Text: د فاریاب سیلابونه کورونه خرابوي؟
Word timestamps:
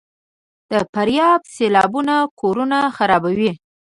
د 0.71 0.73
فاریاب 0.91 1.41
سیلابونه 1.55 2.15
کورونه 2.41 2.77
خرابوي؟ 2.97 3.51